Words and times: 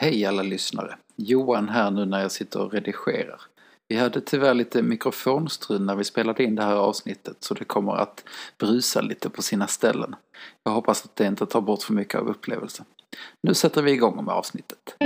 Hej 0.00 0.26
alla 0.26 0.42
lyssnare! 0.42 0.96
Johan 1.16 1.68
här 1.68 1.90
nu 1.90 2.04
när 2.04 2.20
jag 2.20 2.32
sitter 2.32 2.60
och 2.60 2.72
redigerar. 2.72 3.40
Vi 3.88 3.96
hade 3.96 4.20
tyvärr 4.20 4.54
lite 4.54 4.82
mikrofonstrul 4.82 5.80
när 5.80 5.96
vi 5.96 6.04
spelade 6.04 6.44
in 6.44 6.54
det 6.54 6.62
här 6.62 6.74
avsnittet 6.74 7.36
så 7.40 7.54
det 7.54 7.64
kommer 7.64 7.92
att 7.92 8.24
brusa 8.58 9.00
lite 9.00 9.30
på 9.30 9.42
sina 9.42 9.66
ställen. 9.66 10.16
Jag 10.64 10.72
hoppas 10.72 11.04
att 11.04 11.16
det 11.16 11.26
inte 11.26 11.46
tar 11.46 11.60
bort 11.60 11.82
för 11.82 11.92
mycket 11.92 12.20
av 12.20 12.28
upplevelsen. 12.28 12.86
Nu 13.40 13.54
sätter 13.54 13.82
vi 13.82 13.92
igång 13.92 14.24
med 14.24 14.34
avsnittet. 14.34 14.96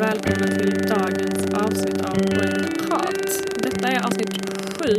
Och 0.00 0.06
välkomna 0.06 0.46
till 0.46 0.88
dagens 0.88 1.54
avsnitt 1.54 2.00
av 2.04 2.14
prat. 2.86 3.44
Detta 3.62 3.88
är 3.88 4.06
avsnitt 4.06 4.28
sju 4.78 4.96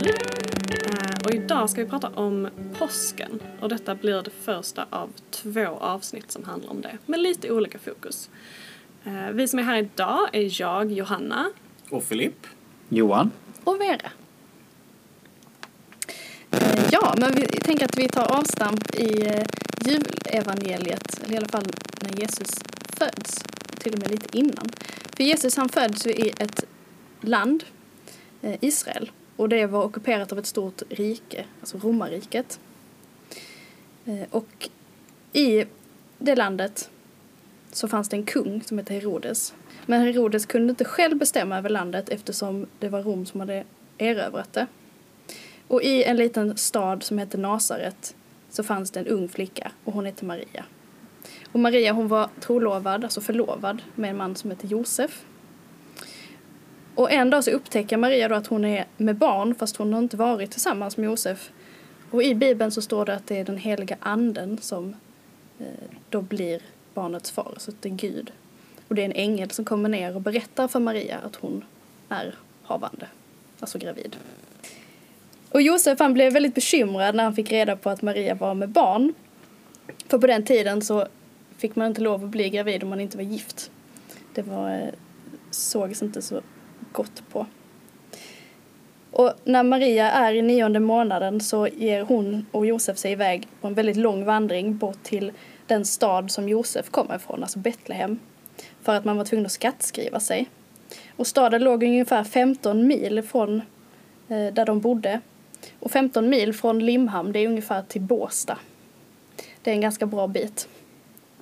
eh, 0.86 1.26
och 1.26 1.32
idag 1.34 1.70
ska 1.70 1.84
vi 1.84 1.90
prata 1.90 2.10
om 2.10 2.50
påsken. 2.78 3.40
Och 3.60 3.70
detta 3.70 3.96
blir 3.96 4.22
det 4.22 4.32
första 4.32 4.86
av 4.90 5.10
två 5.32 5.68
avsnitt 5.68 6.32
som 6.32 6.44
handlar 6.44 6.72
om 6.72 6.82
det, 6.82 6.98
med 7.06 7.20
lite 7.20 7.52
olika 7.52 7.80
fokus. 7.80 8.30
Eh, 9.04 9.30
Vi 9.32 9.48
som 9.48 9.60
är 9.60 9.64
här 9.64 9.78
idag 9.78 10.30
är 10.34 10.62
jag, 10.62 10.92
Johanna. 10.92 11.50
Och 11.90 12.04
Filipp. 12.04 12.48
Johan? 12.90 13.32
och 13.64 13.82
Vera. 13.82 14.12
Eh, 16.52 16.80
Ja, 16.92 17.16
men 17.18 17.32
vi 17.36 17.46
tänker 17.46 17.86
att 17.86 17.98
vi 17.98 18.10
tar 18.10 18.38
avstamp 18.38 18.96
i 18.96 19.32
julevangeliet, 19.86 21.24
eller 21.24 21.34
i 21.34 21.38
alla 21.38 21.48
fall 21.48 21.66
när 22.02 22.20
Jesus 22.22 22.50
föds, 22.98 23.44
till 23.82 23.94
och 23.94 24.00
med 24.00 24.12
lite 24.12 24.38
innan. 24.38 24.70
För 25.16 25.24
Jesus 25.24 25.58
han 25.58 25.70
föds 25.70 26.06
i 26.06 26.34
ett 26.38 26.66
land, 27.22 27.64
eh, 28.42 28.56
Israel, 28.62 29.12
och 29.36 29.50
det 29.50 29.66
var 29.66 29.84
ockuperat 29.84 30.32
av 30.32 30.40
ett 30.40 30.46
stort 30.46 30.82
rike, 30.90 31.46
alltså 31.60 31.78
romarriket. 31.78 32.60
Eh, 34.06 34.28
och 34.30 34.70
i 35.34 35.66
det 36.18 36.36
landet 36.36 36.90
så 37.72 37.88
fanns 37.88 38.10
det 38.10 38.16
en 38.16 38.24
kung 38.24 38.62
som 38.62 38.78
hette 38.78 38.94
Herodes. 38.94 39.54
Men 39.86 40.02
Herodes 40.02 40.46
kunde 40.46 40.70
inte 40.70 40.86
själv 40.86 41.18
bestämma 41.18 41.58
över 41.58 41.70
landet 41.70 42.10
eftersom 42.10 42.68
det 42.80 42.90
var 42.90 43.04
Rom 43.04 43.26
som 43.26 43.40
hade 43.40 43.64
erövrat 43.98 44.54
det. 44.54 44.68
Och 45.68 45.84
i 45.84 46.04
en 46.04 46.18
liten 46.18 46.58
stad 46.58 47.04
som 47.04 47.18
hette 47.18 47.38
Nasaret 47.38 48.16
så 48.50 48.64
fanns 48.64 48.92
det 48.92 49.00
en 49.00 49.08
ung 49.08 49.30
flicka 49.30 49.72
och 49.84 49.94
hon 49.94 50.06
hette 50.06 50.26
Maria. 50.26 50.66
Och 51.52 51.60
Maria 51.60 51.94
hon 51.94 52.08
var 52.08 52.30
trolovad, 52.40 53.04
alltså 53.04 53.22
förlovad 53.22 53.82
med 53.96 54.10
en 54.10 54.18
man 54.18 54.36
som 54.36 54.50
hette 54.50 54.68
Josef. 54.68 55.26
Och 56.96 57.12
en 57.12 57.30
dag 57.30 57.44
så 57.44 57.52
upptäcker 57.52 57.98
Maria 57.98 58.28
då 58.28 58.36
att 58.36 58.48
hon 58.48 58.66
är 58.66 58.86
med 58.98 59.16
barn 59.16 59.56
fast 59.56 59.78
hon 59.78 59.94
har 59.94 60.00
inte 60.00 60.18
varit 60.18 60.52
tillsammans 60.52 60.98
med 60.98 61.06
Josef. 61.06 61.52
Och 62.12 62.24
i 62.24 62.36
Bibeln 62.36 62.72
så 62.72 62.82
står 62.82 63.06
det 63.06 63.14
att 63.14 63.28
det 63.28 63.38
är 63.38 63.46
den 63.46 63.58
heliga 63.58 63.98
anden 64.00 64.58
som 64.58 64.96
eh, 65.60 65.66
då 66.10 66.22
blir 66.22 66.62
barnets 66.94 67.32
far, 67.32 67.54
så 67.58 67.72
att 67.72 67.82
det 67.82 67.90
är 67.90 67.94
Gud. 67.94 68.32
Och 68.88 68.96
det 68.96 69.02
är 69.02 69.06
en 69.06 69.12
ängel 69.12 69.52
som 69.52 69.66
kommer 69.66 69.90
ner 69.90 70.16
och 70.16 70.22
berättar 70.22 70.68
för 70.68 70.80
Maria 70.80 71.18
att 71.18 71.36
hon 71.36 71.64
är 72.10 72.36
havande, 72.64 73.08
alltså 73.60 73.78
gravid. 73.78 74.16
Och 75.50 75.62
Josef 75.62 76.00
han 76.00 76.14
blev 76.14 76.34
väldigt 76.34 76.56
bekymrad 76.56 77.16
när 77.16 77.24
han 77.24 77.36
fick 77.36 77.52
reda 77.52 77.76
på 77.76 77.90
att 77.90 78.02
Maria 78.02 78.36
var 78.36 78.54
med 78.54 78.70
barn. 78.70 79.14
För 80.08 80.18
på 80.18 80.28
den 80.28 80.46
tiden 80.46 80.82
så 80.82 81.08
fick 81.62 81.76
man 81.76 81.88
inte 81.88 82.02
lov 82.02 82.24
att 82.24 82.30
bli 82.30 82.50
gravid 82.50 82.84
om 82.84 82.90
man 82.90 83.00
inte 83.00 83.18
var 83.18 83.24
gift. 83.24 83.72
Det 84.34 84.42
var, 84.42 84.70
eh, 84.72 84.90
sågs 85.52 86.02
inte 86.02 86.22
så 86.22 86.42
gott 86.92 87.24
på. 87.32 87.46
Och 89.12 89.34
när 89.44 89.64
Maria 89.64 90.12
är 90.12 90.34
i 90.34 90.42
nionde 90.42 90.80
månaden 90.80 91.42
så 91.42 91.68
ger 91.68 92.02
hon 92.02 92.46
och 92.52 92.66
Josef 92.66 92.98
sig 92.98 93.12
iväg 93.12 93.48
på 93.62 93.68
en 93.68 93.74
väldigt 93.74 93.98
lång 93.98 94.26
vandring 94.26 94.78
bort 94.78 95.04
till 95.04 95.32
den 95.68 95.86
stad 95.86 96.32
som 96.32 96.50
Josef 96.50 96.90
kommer 96.90 97.16
ifrån, 97.16 97.44
alltså 97.44 97.60
Betlehem. 97.60 98.20
För 98.82 98.96
att 98.96 99.06
man 99.06 99.18
var 99.18 99.26
tvungen 99.26 99.46
att 99.46 99.52
skattskriva 99.52 100.20
sig. 100.20 100.50
Och 101.16 101.28
staden 101.28 101.64
låg 101.64 101.84
ungefär 101.84 102.24
15 102.24 102.88
mil 102.88 103.22
från 103.22 103.62
eh, 104.28 104.54
där 104.54 104.66
de 104.66 104.80
bodde. 104.80 105.22
Och 105.80 105.92
15 105.92 106.30
mil 106.30 106.54
från 106.54 106.86
Limhamn, 106.86 107.32
det 107.32 107.40
är 107.40 107.48
ungefär 107.48 107.82
till 107.82 108.02
Båstad. 108.02 108.58
Det 109.62 109.72
är 109.72 109.76
en 109.76 109.82
ganska 109.82 110.06
bra 110.06 110.28
bit 110.28 110.68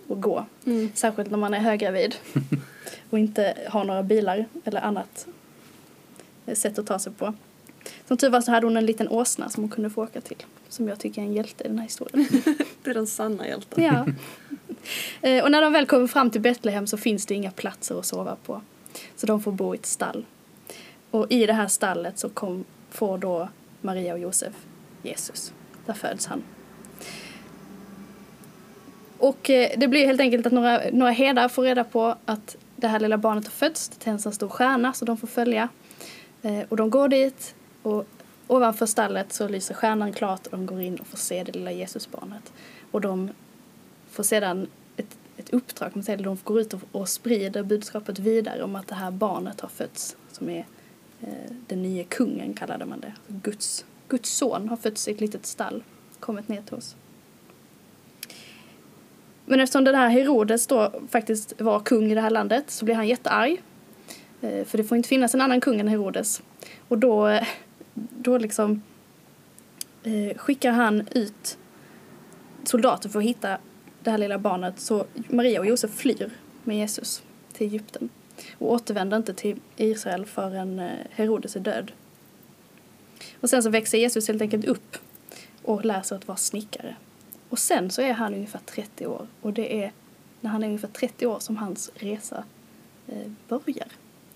att 0.09 0.21
gå. 0.21 0.45
Särskilt 0.93 1.31
när 1.31 1.37
man 1.37 1.53
är 1.53 1.59
höggravid 1.59 2.15
och 3.09 3.19
inte 3.19 3.53
har 3.67 3.83
några 3.83 4.03
bilar 4.03 4.45
eller 4.63 4.81
annat 4.81 5.27
sätt 6.53 6.79
att 6.79 6.87
ta 6.87 6.99
sig 6.99 7.11
på. 7.13 7.33
Som 8.07 8.17
tur 8.17 8.29
var 8.29 8.41
så 8.41 8.51
hade 8.51 8.65
hon 8.65 8.77
en 8.77 8.85
liten 8.85 9.07
åsna 9.09 9.49
som 9.49 9.63
hon 9.63 9.69
kunde 9.69 9.89
få 9.89 10.03
åka 10.03 10.21
till. 10.21 10.37
Som 10.69 10.87
jag 10.87 10.99
tycker 10.99 11.21
är 11.21 11.25
en 11.25 11.33
hjälte 11.33 11.63
i 11.63 11.67
den 11.67 11.77
här 11.79 11.85
historien. 11.85 12.27
Det 12.83 12.89
är 12.89 12.93
den 12.93 13.07
sanna 13.07 13.47
hjälten. 13.47 13.83
Ja. 13.83 14.05
Eh, 15.21 15.43
Och 15.43 15.51
när 15.51 15.61
de 15.61 15.73
väl 15.73 15.85
kommer 15.85 16.07
fram 16.07 16.29
till 16.31 16.41
Betlehem 16.41 16.87
så 16.87 16.97
finns 16.97 17.25
det 17.25 17.33
inga 17.35 17.51
platser 17.51 17.99
att 17.99 18.05
sova 18.05 18.35
på. 18.45 18.61
Så 19.15 19.25
de 19.25 19.41
får 19.41 19.51
bo 19.51 19.75
i 19.75 19.77
ett 19.77 19.85
stall. 19.85 20.25
Och 21.11 21.31
i 21.31 21.45
det 21.45 21.53
här 21.53 21.67
stallet 21.67 22.19
så 22.19 22.29
kom, 22.29 22.65
får 22.89 23.17
då 23.17 23.49
Maria 23.81 24.13
och 24.13 24.19
Josef 24.19 24.53
Jesus. 25.03 25.53
Där 25.85 25.93
föds 25.93 26.25
han. 26.25 26.43
Och 29.19 29.49
eh, 29.49 29.71
det 29.77 29.87
blir 29.87 30.05
helt 30.05 30.21
enkelt 30.21 30.45
att 30.45 30.53
några, 30.53 30.81
några 30.91 31.11
herdar 31.11 31.49
får 31.49 31.63
reda 31.63 31.83
på 31.83 32.15
att 32.25 32.55
det 32.75 32.87
här 32.87 32.99
lilla 32.99 33.17
barnet 33.17 33.45
har 33.45 33.51
fötts. 33.51 33.89
Det 33.89 33.99
tänds 33.99 34.25
en 34.25 34.31
stor 34.31 34.49
stjärna 34.49 34.93
så 34.93 35.05
de 35.05 35.17
får 35.17 35.27
följa. 35.27 35.69
Eh, 36.41 36.61
och 36.69 36.77
de 36.77 36.89
går 36.89 37.07
dit 37.07 37.55
och 37.81 38.05
ovanför 38.47 38.85
stallet 38.85 39.33
så 39.33 39.47
lyser 39.47 39.73
stjärnan 39.73 40.13
klart 40.13 40.47
och 40.47 40.51
de 40.51 40.65
går 40.65 40.81
in 40.81 40.95
och 40.95 41.07
får 41.07 41.17
se 41.17 41.43
det 41.43 41.51
lilla 41.51 41.71
Jesusbarnet. 41.71 42.53
Och 42.91 43.01
de 43.01 43.29
får 44.09 44.23
sedan 44.23 44.67
ett, 44.97 45.17
ett 45.37 45.49
uppdrag, 45.49 45.91
man 45.93 46.03
säger, 46.03 46.23
de 46.23 46.37
går 46.43 46.61
ut 46.61 46.73
och, 46.73 46.81
och 46.91 47.09
sprider 47.09 47.63
budskapet 47.63 48.19
vidare 48.19 48.63
om 48.63 48.75
att 48.75 48.87
det 48.87 48.95
här 48.95 49.11
barnet 49.11 49.61
har 49.61 49.69
fötts, 49.69 50.15
som 50.31 50.49
är 50.49 50.65
eh, 51.21 51.51
den 51.67 51.81
nya 51.81 52.03
kungen 52.03 52.53
kallade 52.53 52.85
man 52.85 52.99
det. 52.99 53.13
Guds, 53.27 53.85
Guds 54.07 54.29
son 54.29 54.69
har 54.69 54.77
fötts 54.77 55.07
i 55.07 55.11
ett 55.11 55.21
litet 55.21 55.45
stall, 55.45 55.83
kommit 56.19 56.47
ner 56.47 56.61
till 56.61 56.75
oss. 56.75 56.95
Men 59.49 59.59
eftersom 59.59 59.83
den 59.83 59.95
här 59.95 60.09
Herodes 60.09 60.67
då 60.67 60.91
faktiskt 61.09 61.61
var 61.61 61.79
kung 61.79 62.11
i 62.11 62.15
det 62.15 62.21
här 62.21 62.29
landet 62.29 62.71
så 62.71 62.85
blir 62.85 62.95
han 62.95 63.07
jättearg. 63.07 63.61
Eh, 64.41 64.65
för 64.65 64.77
det 64.77 64.83
får 64.83 64.97
inte 64.97 65.09
finnas 65.09 65.33
en 65.33 65.41
annan 65.41 65.61
kung 65.61 65.79
än 65.79 65.87
Herodes. 65.87 66.41
Och 66.87 66.97
då, 66.97 67.27
eh, 67.27 67.47
då 67.93 68.37
liksom 68.37 68.81
eh, 70.03 70.37
skickar 70.37 70.71
han 70.71 71.07
ut 71.11 71.57
soldater 72.63 73.09
för 73.09 73.19
att 73.19 73.25
hitta 73.25 73.57
det 74.03 74.11
här 74.11 74.17
lilla 74.17 74.39
barnet 74.39 74.79
så 74.79 75.05
Maria 75.13 75.59
och 75.59 75.65
Josef 75.65 75.91
flyr 75.91 76.29
med 76.63 76.77
Jesus 76.77 77.23
till 77.53 77.67
Egypten 77.67 78.09
och 78.57 78.71
återvänder 78.71 79.17
inte 79.17 79.33
till 79.33 79.59
Israel 79.75 80.25
förrän 80.25 80.81
Herodes 81.09 81.55
är 81.55 81.59
död. 81.59 81.91
Och 83.39 83.49
sen 83.49 83.63
så 83.63 83.69
växer 83.69 83.97
Jesus 83.97 84.27
helt 84.27 84.41
enkelt 84.41 84.65
upp 84.65 84.97
och 85.63 85.85
lär 85.85 86.01
sig 86.01 86.17
att 86.17 86.27
vara 86.27 86.37
snickare. 86.37 86.95
Och 87.49 87.59
sen 87.59 87.91
så 87.91 88.01
är 88.01 88.13
han 88.13 88.33
ungefär 88.33 88.59
30 88.65 89.07
år 89.07 89.27
och 89.41 89.53
det 89.53 89.83
är 89.83 89.91
när 90.41 90.49
han 90.49 90.63
är 90.63 90.67
ungefär 90.67 90.87
30 90.87 91.27
år 91.27 91.39
som 91.39 91.57
hans 91.57 91.91
resa 91.95 92.43
eh, 93.07 93.31
börjar, 93.47 93.87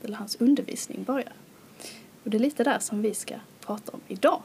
eller 0.04 0.18
hans 0.18 0.36
undervisning 0.36 1.04
börjar. 1.04 1.34
Och 2.24 2.30
det 2.30 2.38
är 2.38 2.40
lite 2.40 2.64
där 2.64 2.80
som 2.80 3.02
vi 3.02 3.14
ska 3.14 3.36
prata 3.60 3.92
om 3.92 4.02
idag. 4.08 4.42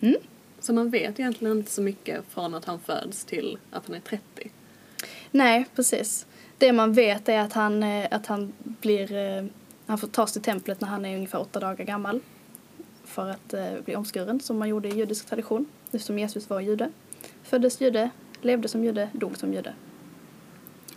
Mm. 0.00 0.16
Så 0.60 0.72
man 0.72 0.90
vet 0.90 1.20
egentligen 1.20 1.58
inte 1.58 1.70
så 1.70 1.82
mycket 1.82 2.24
från 2.28 2.54
att 2.54 2.64
han 2.64 2.80
föds 2.80 3.24
till 3.24 3.58
att 3.70 3.86
han 3.86 3.96
är 3.96 4.00
30. 4.00 4.50
Nej, 5.30 5.66
precis. 5.74 6.26
Det 6.58 6.72
man 6.72 6.92
vet 6.92 7.28
är 7.28 7.40
att 7.40 7.52
han, 7.52 7.82
eh, 7.82 8.08
att 8.10 8.26
han 8.26 8.52
blir, 8.60 9.12
eh, 9.12 9.44
han 9.86 9.98
får 9.98 10.08
tas 10.08 10.32
till 10.32 10.42
templet 10.42 10.80
när 10.80 10.88
han 10.88 11.04
är 11.04 11.16
ungefär 11.16 11.40
åtta 11.40 11.60
dagar 11.60 11.84
gammal. 11.84 12.20
För 13.04 13.30
att 13.30 13.54
eh, 13.54 13.72
bli 13.84 13.96
omskuren, 13.96 14.40
som 14.40 14.58
man 14.58 14.68
gjorde 14.68 14.88
i 14.88 14.96
judisk 14.96 15.26
tradition. 15.26 15.66
Eftersom 15.92 16.18
Jesus 16.18 16.50
var 16.50 16.60
jude. 16.60 16.90
Föddes 17.42 17.80
jude, 17.80 18.10
levde 18.40 18.68
som 18.68 18.84
jude, 18.84 19.08
dog 19.12 19.36
som 19.36 19.54
jude. 19.54 19.74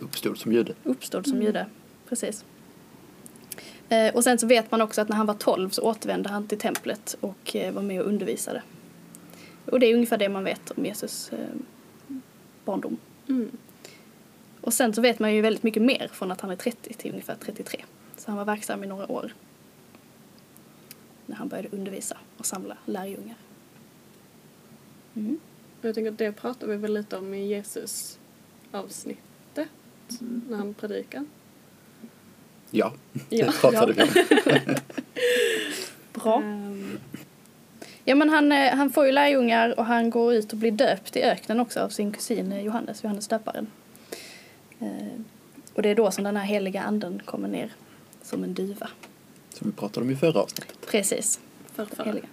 Uppstod 0.00 0.38
som 0.38 0.52
jude. 0.52 0.74
Uppstod 0.84 1.26
som 1.26 1.42
jude, 1.42 1.66
precis. 2.08 2.44
Eh, 3.88 4.14
och 4.14 4.24
sen 4.24 4.38
så 4.38 4.46
vet 4.46 4.70
man 4.70 4.80
också 4.80 5.00
att 5.00 5.08
när 5.08 5.16
han 5.16 5.26
var 5.26 5.34
12 5.34 5.70
så 5.70 5.82
återvände 5.82 6.28
han 6.28 6.46
till 6.46 6.58
templet 6.58 7.16
och 7.20 7.56
eh, 7.56 7.72
var 7.72 7.82
med 7.82 8.00
och 8.00 8.06
undervisade. 8.06 8.62
Och 9.64 9.80
det 9.80 9.86
är 9.86 9.94
ungefär 9.94 10.18
det 10.18 10.28
man 10.28 10.44
vet 10.44 10.70
om 10.70 10.84
Jesus 10.84 11.30
barndom. 12.64 12.96
Mm. 13.28 13.50
Och 14.60 14.74
sen 14.74 14.94
så 14.94 15.00
vet 15.00 15.18
man 15.18 15.34
ju 15.34 15.40
väldigt 15.40 15.62
mycket 15.62 15.82
mer 15.82 16.10
från 16.12 16.32
att 16.32 16.40
han 16.40 16.50
är 16.50 16.56
30 16.56 16.94
till 16.94 17.10
ungefär 17.10 17.36
33. 17.40 17.84
Så 18.16 18.30
han 18.30 18.38
var 18.38 18.44
verksam 18.44 18.84
i 18.84 18.86
några 18.86 19.12
år. 19.12 19.32
När 21.28 21.36
han 21.36 21.48
började 21.48 21.68
undervisa 21.76 22.16
och 22.38 22.46
samla 22.46 22.76
lärjungar. 22.86 23.36
Mm. 25.16 25.38
Jag 25.82 25.94
tänker 25.94 26.12
att 26.12 26.18
det 26.18 26.32
pratar 26.32 26.66
vi 26.66 26.76
väl 26.76 26.94
lite 26.94 27.16
om 27.16 27.34
i 27.34 27.46
Jesus 27.46 28.18
avsnittet 28.72 29.68
när 30.48 30.56
han 30.56 30.74
predikar. 30.74 31.24
Ja, 32.70 32.92
Ja. 33.28 33.46
det 33.46 33.52
pratade 33.60 33.92
vi 33.92 34.02
om. 34.02 34.08
Bra. 36.22 36.42
Ehm, 36.42 36.98
Ja 38.04 38.14
men 38.14 38.30
han, 38.30 38.52
eh, 38.52 38.74
han 38.74 38.90
får 38.90 39.06
ju 39.06 39.12
lärjungar 39.12 39.78
och 39.78 39.84
han 39.84 40.10
går 40.10 40.34
ut 40.34 40.52
och 40.52 40.58
blir 40.58 40.70
döpt 40.72 41.16
i 41.16 41.22
öknen 41.22 41.60
också 41.60 41.80
av 41.80 41.88
sin 41.88 42.12
kusin 42.12 42.52
eh, 42.52 42.60
Johannes, 42.60 43.04
Johannes 43.04 43.28
döparen. 43.28 43.66
Eh, 44.78 45.20
och 45.74 45.82
det 45.82 45.88
är 45.88 45.94
då 45.94 46.10
som 46.10 46.24
den 46.24 46.36
här 46.36 46.44
heliga 46.44 46.82
anden 46.82 47.22
kommer 47.24 47.48
ner 47.48 47.72
som 48.22 48.44
en 48.44 48.54
duva. 48.54 48.88
Som 49.58 49.70
vi 49.70 49.76
pratade 49.76 50.06
om 50.06 50.10
i 50.12 50.16
förra 50.16 50.40
avsnittet. 50.40 50.86
Precis. 50.86 51.40
för, 51.74 51.84
för 51.84 52.04
Heliga. 52.04 52.26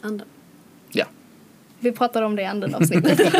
anden. 0.00 0.26
Ja, 0.90 1.06
Vi 1.80 1.92
pratade 1.92 2.26
om 2.26 2.36
det 2.36 2.42
i 2.42 2.44
anden 2.44 2.74
avsnittet. 2.74 3.18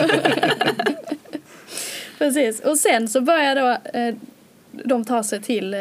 Precis. 2.18 2.60
Och 2.60 2.78
sen 2.78 3.08
så 3.08 3.20
börjar 3.20 3.54
då 3.56 3.90
eh, 3.98 4.14
de 4.72 5.04
ta 5.04 5.22
sig 5.22 5.42
till, 5.42 5.74
eh, 5.74 5.80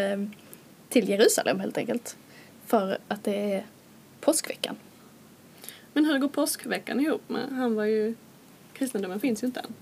till 0.89 1.09
Jerusalem 1.09 1.59
helt 1.59 1.77
enkelt. 1.77 2.17
För 2.67 2.97
att 3.07 3.23
det 3.23 3.53
är 3.53 3.65
påskveckan. 4.19 4.75
Men 5.93 6.05
hur 6.05 6.19
går 6.19 6.27
påskveckan 6.27 6.99
ihop 6.99 7.29
med? 7.29 7.49
Han 7.51 7.75
var 7.75 7.85
ju... 7.85 8.15
Kristendomen 8.73 9.19
finns 9.19 9.43
ju 9.43 9.47
inte 9.47 9.59
än. 9.59 9.73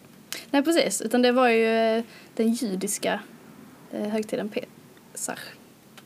Nej 0.51 0.63
precis, 0.63 1.01
utan 1.01 1.21
det 1.21 1.31
var 1.31 1.47
ju 1.49 1.67
eh, 1.67 2.03
den 2.35 2.53
judiska 2.53 3.19
eh, 3.91 4.07
högtiden 4.07 4.49
Pesach. 4.49 5.39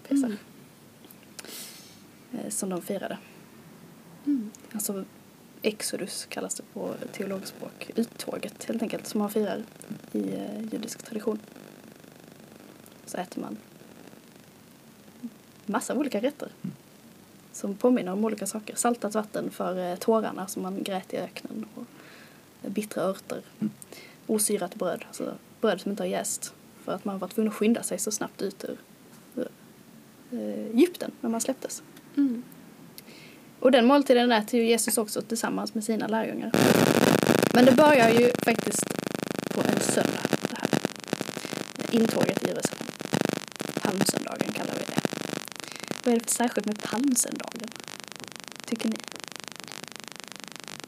Pesach. 0.07 0.25
Mm. 0.25 0.37
Eh, 2.33 2.49
som 2.49 2.69
de 2.69 2.81
firade. 2.81 3.17
Mm. 4.25 4.51
Alltså 4.71 5.05
Exodus 5.61 6.25
kallas 6.29 6.55
det 6.55 6.63
på 6.73 6.95
teologspråk. 7.11 7.91
Uttåget 7.95 8.63
helt 8.63 8.81
enkelt 8.81 9.07
som 9.07 9.19
man 9.19 9.29
firar 9.29 9.63
i 10.11 10.35
eh, 10.35 10.61
judisk 10.71 11.03
tradition. 11.03 11.39
Så 13.05 13.17
äter 13.17 13.41
man 13.41 13.57
massa 15.65 15.95
olika 15.95 16.21
rätter. 16.21 16.51
Som 17.51 17.75
påminner 17.75 18.11
om 18.11 18.25
olika 18.25 18.47
saker. 18.47 18.75
Saltat 18.75 19.15
vatten 19.15 19.51
för 19.51 19.91
eh, 19.91 19.95
tårarna 19.95 20.47
som 20.47 20.63
man 20.63 20.83
grät 20.83 21.13
i 21.13 21.17
öknen. 21.17 21.65
Och 21.75 21.85
bittra 22.71 23.03
örter. 23.03 23.41
Osyrat 24.27 24.75
bröd, 24.75 25.05
alltså 25.07 25.35
bröd 25.61 25.81
som 25.81 25.91
inte 25.91 26.03
har 26.03 26.07
jäst. 26.07 26.53
För 26.83 26.91
att 26.91 27.05
man 27.05 27.19
var 27.19 27.27
tvungen 27.27 27.51
att 27.51 27.57
skynda 27.57 27.83
sig 27.83 27.99
så 27.99 28.11
snabbt 28.11 28.41
ut 28.41 28.65
ur, 28.65 28.77
ur 29.35 29.49
Egypten 30.73 31.11
när 31.21 31.29
man 31.29 31.41
släpptes. 31.41 31.83
Mm. 32.17 32.43
Och 33.59 33.71
den 33.71 33.85
måltiden 33.85 34.31
äter 34.31 34.59
ju 34.59 34.65
Jesus 34.65 34.97
också 34.97 35.21
tillsammans 35.21 35.73
med 35.73 35.83
sina 35.83 36.07
lärjungar. 36.07 36.51
Men 37.53 37.65
det 37.65 37.71
börjar 37.71 38.09
ju 38.09 38.31
faktiskt 38.45 38.83
på 39.53 39.61
en 39.61 39.79
söndag, 39.79 40.23
det 40.41 40.57
här. 40.57 40.69
Intåget 41.91 42.43
i 42.43 42.47
Jerusalem. 42.47 42.87
Palmsöndagen 43.81 44.51
kallar 44.53 44.73
vi 44.73 44.85
det. 44.85 45.01
Vad 46.03 46.13
är 46.13 46.19
det 46.19 46.25
för 46.25 46.35
särskilt 46.35 46.65
med 46.65 46.81
palmsöndagen? 46.81 47.69
Tycker 48.65 48.89
ni? 48.89 48.95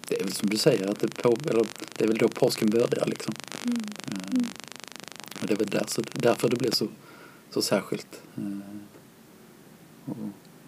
det 0.08 0.20
är 0.20 0.24
väl 0.24 0.34
som 0.34 0.50
du 0.50 0.58
säger 0.58 0.88
att 0.88 1.00
det, 1.00 1.08
på, 1.08 1.38
eller, 1.50 1.66
det 1.96 2.04
är 2.04 2.08
väl 2.08 2.18
då 2.18 2.28
påsken 2.28 2.70
börjar 2.70 3.06
liksom. 3.06 3.34
Eh, 3.66 4.46
Och 5.42 5.48
det 5.48 5.54
är 5.54 5.58
väl 5.58 5.70
där, 5.70 5.86
så, 5.88 6.02
därför 6.14 6.50
det 6.50 6.56
blir 6.56 6.72
så, 6.72 6.88
så 7.52 7.62
särskilt. 7.62 8.22
Eh, 8.38 8.44
Och, 10.06 10.18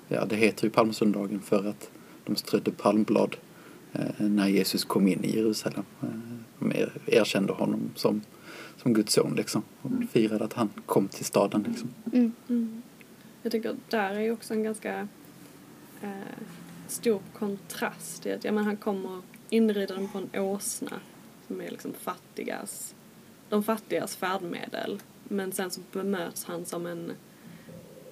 ja, 0.08 0.26
det 0.26 0.36
heter 0.36 0.64
ju 0.64 0.70
palmsöndagen 0.70 1.40
för 1.40 1.70
att 1.70 1.90
de 2.26 2.36
strödde 2.36 2.72
palmblad 2.72 3.36
eh, 3.94 4.06
när 4.18 4.48
Jesus 4.48 4.86
kom 4.86 5.08
in 5.08 5.24
i 5.24 5.36
Jerusalem. 5.36 5.84
Eh, 6.02 6.08
De 6.60 6.72
er- 6.72 6.94
erkände 7.06 7.54
honom 7.54 7.92
som, 7.96 8.22
som 8.82 8.94
Guds 8.94 9.14
son 9.14 9.34
liksom. 9.36 9.64
Och 9.82 9.92
firade 10.12 10.44
att 10.46 10.54
han 10.54 10.70
kom 10.86 11.08
till 11.08 11.26
staden 11.26 11.64
liksom. 11.68 11.90
Mm. 12.14 12.32
Mm. 12.50 12.82
Jag 13.42 13.52
tycker 13.52 13.70
att 13.70 13.90
där 13.90 14.10
är 14.14 14.20
ju 14.20 14.32
också 14.32 14.54
en 14.54 14.64
ganska 14.64 15.08
eh, 16.02 16.10
stor 16.88 17.20
kontrast 17.40 18.26
i 18.26 18.32
att 18.32 18.44
ja, 18.44 18.52
men 18.52 18.64
han 18.66 18.78
kommer 18.78 19.22
inridande 19.50 20.08
på 20.14 20.18
en 20.34 20.42
åsna 20.42 20.92
som 21.48 21.62
är 21.62 21.72
liksom 21.72 21.94
fattigas, 21.94 22.96
de 23.50 23.64
fattigas 23.64 24.16
färdmedel. 24.16 25.00
Men 25.24 25.52
sen 25.52 25.72
så 25.72 25.82
bemöts 25.92 26.44
han 26.46 26.66
som 26.66 26.86
en, 26.86 27.12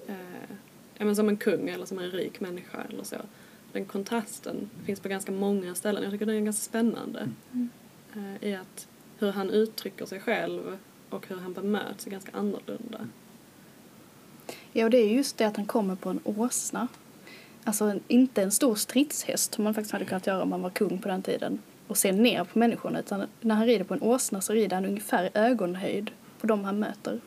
eh, 0.06 0.55
ja, 0.98 1.04
men 1.04 1.16
som 1.16 1.28
en 1.28 1.36
kung 1.36 1.68
eller 1.68 1.86
som 1.86 1.98
en 1.98 2.10
rik 2.10 2.40
människa 2.40 2.78
eller 2.88 3.04
så. 3.04 3.16
Den 3.72 3.84
kontrasten 3.84 4.70
finns 4.84 5.00
på 5.00 5.08
ganska 5.08 5.32
många 5.32 5.74
ställen. 5.74 6.02
Jag 6.02 6.12
tycker 6.12 6.26
det 6.26 6.34
är 6.34 6.40
ganska 6.40 6.62
spännande. 6.62 7.28
Eh, 8.14 8.48
I 8.48 8.54
att 8.54 8.88
hur 9.18 9.32
han 9.32 9.50
uttrycker 9.50 10.06
sig 10.06 10.20
själv 10.20 10.78
och 11.10 11.26
hur 11.28 11.36
han 11.36 11.52
bemöts 11.52 12.06
är 12.06 12.10
ganska 12.10 12.32
annorlunda. 12.32 13.08
Ja, 14.72 14.84
och 14.84 14.90
det 14.90 14.98
är 14.98 15.08
just 15.08 15.36
det 15.36 15.44
att 15.44 15.56
han 15.56 15.66
kommer 15.66 15.96
på 15.96 16.10
en 16.10 16.20
åsna. 16.24 16.88
Alltså 17.64 17.84
en, 17.84 18.00
inte 18.08 18.42
en 18.42 18.50
stor 18.52 18.74
stridshäst 18.74 19.54
som 19.54 19.64
man 19.64 19.74
faktiskt 19.74 19.92
hade 19.92 20.04
kunnat 20.04 20.26
göra 20.26 20.42
om 20.42 20.48
man 20.48 20.62
var 20.62 20.70
kung 20.70 20.98
på 20.98 21.08
den 21.08 21.22
tiden 21.22 21.58
och 21.86 21.96
se 21.98 22.12
ner 22.12 22.44
på 22.44 22.58
människorna 22.58 23.00
utan 23.00 23.26
när 23.40 23.54
han 23.54 23.66
rider 23.66 23.84
på 23.84 23.94
en 23.94 24.02
åsna 24.02 24.40
så 24.40 24.52
rider 24.52 24.74
han 24.76 24.84
ungefär 24.84 25.30
ögonhöjd 25.34 26.10
på 26.40 26.46
dem 26.46 26.64
han 26.64 26.78
möter. 26.78 27.20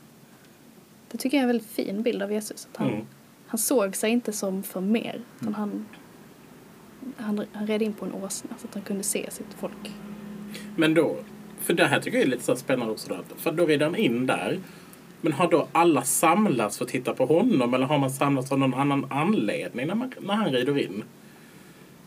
Det 1.12 1.18
tycker 1.18 1.38
jag 1.38 1.42
är 1.42 1.44
en 1.44 1.50
väldigt 1.50 1.70
fin 1.70 2.04
bild 2.04 2.24
av 2.24 2.32
Jesus. 2.32 2.68
Att 2.72 2.78
han, 2.78 2.88
Mm. 2.88 3.06
Han 3.50 3.58
såg 3.58 3.96
sig 3.96 4.12
inte 4.12 4.34
som 4.34 4.64
för 4.64 4.82
mer 4.82 5.22
utan 5.42 5.54
han, 5.54 5.86
han, 7.18 7.46
han 7.54 7.68
red 7.68 7.82
in 7.82 7.94
på 7.94 8.06
en 8.06 8.14
åsna 8.14 8.50
så 8.58 8.68
att 8.68 8.74
han 8.74 8.84
kunde 8.84 9.04
se 9.04 9.32
sitt 9.32 9.54
folk. 9.60 9.92
Men 10.76 10.94
då, 10.94 11.16
för 11.60 11.74
det 11.74 11.86
här 11.86 12.00
tycker 12.00 12.18
jag 12.18 12.26
är 12.26 12.30
lite 12.30 12.44
så 12.44 12.56
spännande 12.56 12.94
också. 12.94 13.10
Då, 13.10 13.36
för 13.36 13.52
då 13.52 13.66
rider 13.66 13.86
han 13.86 13.96
in 13.96 14.26
där. 14.26 14.60
Men 15.22 15.34
har 15.34 15.52
då 15.52 15.68
alla 15.72 16.02
samlats 16.02 16.78
för 16.78 16.86
att 16.86 16.92
titta 16.92 17.14
på 17.14 17.26
honom 17.26 17.74
eller 17.74 17.86
har 17.86 18.00
man 18.00 18.12
samlats 18.12 18.52
av 18.52 18.60
någon 18.60 18.74
annan 18.74 19.08
anledning 19.10 19.88
när, 19.88 19.96
man, 19.96 20.14
när 20.20 20.34
han 20.34 20.52
rider 20.52 20.78
in? 20.78 21.04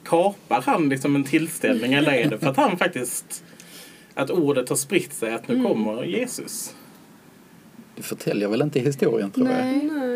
Kapar 0.05 0.63
han 0.67 0.89
liksom 0.89 1.17
en 1.17 1.25
tillställning 1.25 1.93
eller 1.93 2.13
är 2.13 2.31
det 2.31 2.39
för 2.39 2.47
att 2.47 2.57
han 2.57 2.79
faktiskt 2.79 3.45
att 4.15 4.31
ordet 4.31 4.69
har 4.69 4.77
spritt 4.77 5.13
sig 5.13 5.35
att 5.35 5.49
nu 5.49 5.63
kommer 5.63 6.05
Jesus? 6.05 6.75
Det 7.97 8.03
förtäljer 8.03 8.49
väl 8.49 8.63
inte 8.63 8.81
historien 8.81 9.31
tror 9.31 9.49
jag. 9.49 9.59
Nej. 9.59 9.91
Nej. 9.93 10.12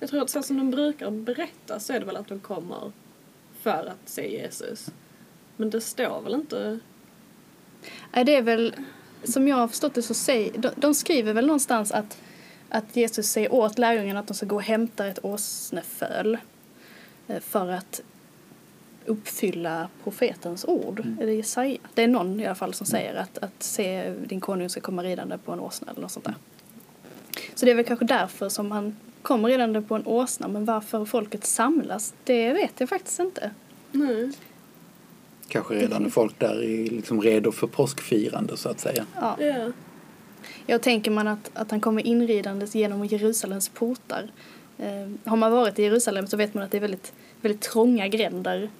Jag 0.00 0.10
tror 0.10 0.22
att 0.22 0.30
så 0.30 0.42
som 0.42 0.56
de 0.56 0.70
brukar 0.70 1.10
berätta 1.10 1.80
så 1.80 1.92
är 1.92 2.00
det 2.00 2.06
väl 2.06 2.16
att 2.16 2.28
de 2.28 2.40
kommer 2.40 2.92
för 3.60 3.86
att 3.86 4.08
se 4.08 4.32
Jesus. 4.32 4.90
Men 5.56 5.70
det 5.70 5.80
står 5.80 6.20
väl 6.20 6.34
inte... 6.34 6.78
Nej, 8.12 8.24
det 8.24 8.34
är 8.34 8.42
väl, 8.42 8.74
som 9.24 9.48
jag 9.48 9.56
har 9.56 9.68
förstått 9.68 9.94
det 9.94 10.02
så 10.02 10.14
säger, 10.14 10.58
de, 10.58 10.70
de 10.76 10.94
skriver 10.94 11.32
väl 11.32 11.46
någonstans 11.46 11.92
att, 11.92 12.18
att 12.68 12.96
Jesus 12.96 13.30
säger 13.30 13.52
åt 13.52 13.78
lärjungarna 13.78 14.20
att 14.20 14.26
de 14.26 14.34
ska 14.34 14.46
gå 14.46 14.56
och 14.56 14.62
hämta 14.62 15.06
ett 15.06 15.24
åsneföl 15.24 16.38
eh, 17.28 17.40
för 17.40 17.68
att 17.68 18.02
uppfylla 19.06 19.88
profetens 20.04 20.64
ord. 20.64 21.06
Är 21.20 21.26
det 21.26 21.34
Jesaja? 21.34 21.78
Det 21.94 22.02
är 22.02 22.08
någon 22.08 22.40
i 22.40 22.46
alla 22.46 22.54
fall 22.54 22.74
som 22.74 22.86
säger 22.86 23.14
att, 23.14 23.38
att 23.38 23.62
se 23.62 24.14
din 24.26 24.40
konung 24.40 24.68
ska 24.68 24.80
komma 24.80 25.02
ridande 25.02 25.38
på 25.38 25.52
en 25.52 25.60
åsna 25.60 25.90
eller 25.90 26.00
något 26.00 26.12
sånt 26.12 26.24
där. 26.24 26.34
Så 27.54 27.64
det 27.64 27.70
är 27.70 27.74
väl 27.74 27.84
kanske 27.84 28.04
därför 28.04 28.48
som 28.48 28.70
han 28.70 28.96
kommer 29.22 29.48
ridande 29.48 29.82
på 29.82 29.94
en 29.94 30.06
åsna, 30.06 30.48
men 30.48 30.64
varför 30.64 31.04
folket 31.04 31.44
samlas, 31.44 32.14
det 32.24 32.52
vet 32.52 32.72
jag 32.80 32.88
faktiskt 32.88 33.20
inte. 33.20 33.50
Nej. 33.92 34.32
Kanske 35.48 35.74
redan 35.74 36.06
är 36.06 36.10
folk 36.10 36.38
där 36.38 36.62
är 36.62 36.90
liksom 36.90 37.22
redo 37.22 37.52
för 37.52 37.66
påskfirande 37.66 38.56
så 38.56 38.68
att 38.68 38.80
säga. 38.80 39.06
Ja. 39.20 39.36
Ja. 39.40 39.72
Jag 40.66 40.82
tänker 40.82 41.10
man 41.10 41.28
att, 41.28 41.50
att 41.54 41.70
han 41.70 41.80
kommer 41.80 42.06
inridandes 42.06 42.74
genom 42.74 43.04
Jerusalems 43.04 43.68
portar. 43.68 44.30
Eh, 44.78 45.08
har 45.24 45.36
man 45.36 45.52
varit 45.52 45.78
i 45.78 45.82
Jerusalem 45.82 46.26
så 46.26 46.36
vet 46.36 46.54
man 46.54 46.64
att 46.64 46.70
det 46.70 46.76
är 46.76 46.80
väldigt, 46.80 47.12
väldigt 47.40 47.60
trånga 47.60 48.08
gränder. 48.08 48.70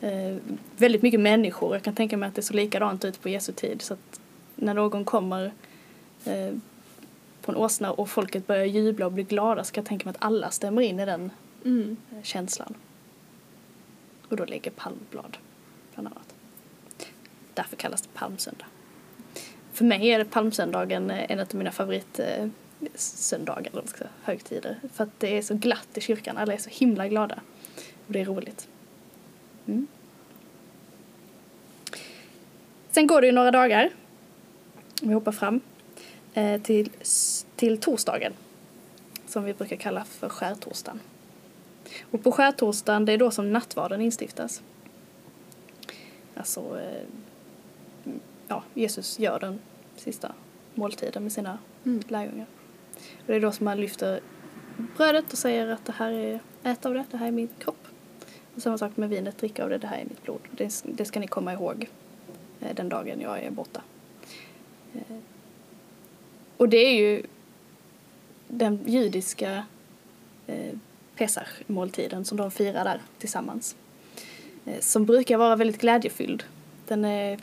Eh, 0.00 0.36
väldigt 0.76 1.02
mycket 1.02 1.20
människor. 1.20 1.74
Jag 1.74 1.82
kan 1.82 1.94
tänka 1.94 2.16
mig 2.16 2.28
att 2.28 2.34
det 2.34 2.42
såg 2.42 2.56
likadant 2.56 3.04
ut 3.04 3.22
på 3.22 3.28
Jesu 3.28 3.52
tid. 3.52 3.82
Så 3.82 3.94
att 3.94 4.20
när 4.56 4.74
någon 4.74 5.04
kommer 5.04 5.52
eh, 6.24 6.54
på 7.44 7.52
en 7.52 7.58
åsna 7.58 7.92
och 7.92 8.08
folket 8.08 8.46
börjar 8.46 8.64
jubla 8.64 9.06
och 9.06 9.12
bli 9.12 9.22
glada 9.22 9.64
så 9.64 9.72
kan 9.72 9.82
jag 9.82 9.88
tänka 9.88 10.04
mig 10.04 10.10
att 10.18 10.24
alla 10.24 10.50
stämmer 10.50 10.82
in 10.82 11.00
i 11.00 11.04
den 11.04 11.30
Mm. 11.64 11.96
eh, 12.12 12.22
känslan. 12.22 12.74
Och 14.28 14.36
då 14.36 14.44
lägger 14.44 14.70
palmblad 14.70 15.36
bland 15.94 16.08
annat. 16.08 16.34
Därför 17.54 17.76
kallas 17.76 18.02
det 18.02 18.08
palmsöndag. 18.14 18.66
För 19.72 19.84
mig 19.84 20.10
är 20.10 20.24
palmsöndagen 20.24 21.10
eh, 21.10 21.30
en 21.30 21.40
av 21.40 21.54
mina 21.54 21.72
favoritsöndagar, 21.72 23.60
eller 23.60 23.70
vad 23.72 23.84
man 23.84 23.86
ska 23.88 23.98
säga, 23.98 24.10
högtider. 24.22 24.80
För 24.92 25.04
att 25.04 25.20
det 25.20 25.38
är 25.38 25.42
så 25.42 25.54
glatt 25.54 25.88
i 25.94 26.00
kyrkan, 26.00 26.36
alla 26.36 26.52
är 26.52 26.58
så 26.58 26.70
himla 26.70 27.08
glada. 27.08 27.40
Och 28.06 28.12
det 28.12 28.20
är 28.20 28.24
roligt. 28.24 28.68
Mm. 29.66 29.86
Sen 32.90 33.06
går 33.06 33.20
det 33.20 33.26
ju 33.26 33.32
några 33.32 33.50
dagar. 33.50 33.90
Vi 35.02 35.12
hoppar 35.12 35.32
fram. 35.32 35.60
Eh, 36.34 36.60
till, 36.62 36.90
till 37.56 37.78
torsdagen 37.78 38.32
som 39.26 39.44
vi 39.44 39.54
brukar 39.54 39.76
kalla 39.76 40.04
för 40.04 40.28
skärtorsdagen. 40.28 41.00
Och 42.10 42.22
på 42.22 42.32
skärtorsdagen 42.32 43.04
det 43.04 43.12
är 43.12 43.18
då 43.18 43.30
som 43.30 43.52
nattvarden 43.52 44.00
instiftas. 44.00 44.62
Alltså, 46.34 46.80
eh, 46.80 47.08
ja, 48.48 48.62
Jesus 48.74 49.18
gör 49.18 49.40
den 49.40 49.58
sista 49.96 50.32
måltiden 50.74 51.22
med 51.22 51.32
sina 51.32 51.58
Mm. 51.84 52.02
lärjungar. 52.08 52.46
Och 52.96 53.26
det 53.26 53.34
är 53.34 53.40
då 53.40 53.52
som 53.52 53.64
man 53.64 53.80
lyfter 53.80 54.20
brödet 54.96 55.32
och 55.32 55.38
säger 55.38 55.68
att 55.68 55.84
det 55.84 55.92
här 55.92 56.12
är, 56.12 56.40
ät 56.62 56.86
av 56.86 56.94
det, 56.94 57.04
det 57.10 57.16
här 57.16 57.26
är 57.26 57.30
min 57.30 57.48
kropp. 57.58 57.86
Och 58.54 58.62
samma 58.62 58.78
sak 58.78 58.96
med 58.96 59.08
vinet, 59.08 59.38
drick 59.38 59.58
av 59.58 59.68
det, 59.68 59.78
det 59.78 59.86
här 59.86 59.98
är 59.98 60.04
mitt 60.04 60.22
blod. 60.22 60.40
Det, 60.50 60.82
det 60.84 61.04
ska 61.04 61.20
ni 61.20 61.26
komma 61.26 61.52
ihåg 61.52 61.88
eh, 62.60 62.74
den 62.74 62.88
dagen 62.88 63.20
jag 63.20 63.38
är 63.42 63.50
borta. 63.50 63.82
Och 66.56 66.68
det 66.68 66.76
är 66.76 66.94
ju 66.94 67.22
den 68.48 68.78
judiska 68.86 69.64
eh, 70.46 70.74
Pesach-måltiden 71.16 72.24
som 72.24 72.36
de 72.36 72.50
firar 72.50 72.84
där 72.84 73.00
tillsammans. 73.18 73.76
Eh, 74.66 74.80
som 74.80 75.04
brukar 75.06 75.36
vara 75.36 75.56
väldigt 75.56 75.80
glädjefylld. 75.80 76.44
Den 76.86 77.04
är, 77.04 77.38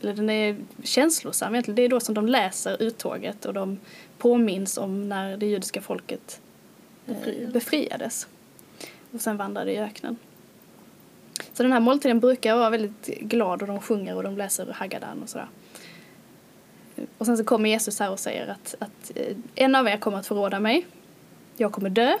eller 0.00 0.14
den 0.14 0.30
är 0.30 0.56
känslosam 0.82 1.54
egentligen. 1.54 1.76
Det 1.76 1.82
är 1.82 1.88
då 1.88 2.00
som 2.00 2.14
de 2.14 2.26
läser 2.26 2.82
uttåget 2.82 3.44
och 3.44 3.54
de 3.54 3.78
påminns 4.18 4.78
om 4.78 5.08
när 5.08 5.36
det 5.36 5.46
judiska 5.46 5.80
folket 5.80 6.40
eh, 7.06 7.14
Befriades. 7.14 7.52
befriades. 7.52 8.26
Och 9.12 9.20
sen 9.20 9.36
vandrade 9.36 9.72
i 9.72 9.78
öknen. 9.78 10.16
Så 11.52 11.62
den 11.62 11.72
här 11.72 11.80
måltiden 11.80 12.20
brukar 12.20 12.56
vara 12.56 12.70
väldigt 12.70 13.06
glad 13.06 13.62
och 13.62 13.68
de 13.68 13.80
sjunger 13.80 14.16
och 14.16 14.22
de 14.22 14.36
läser 14.36 14.66
Haggadan 14.72 15.22
och 15.22 15.28
sådär. 15.28 15.48
Och 17.18 17.26
sen 17.26 17.36
så 17.36 17.44
kommer 17.44 17.68
Jesus 17.68 18.00
här 18.00 18.10
och 18.10 18.18
säger 18.18 18.48
att, 18.48 18.74
att 18.78 19.12
eh, 19.14 19.36
en 19.54 19.74
av 19.74 19.88
er 19.88 19.96
kommer 19.96 20.18
att 20.18 20.26
förråda 20.26 20.60
mig. 20.60 20.86
Jag 21.56 21.72
kommer 21.72 21.90
dö. 21.90 22.12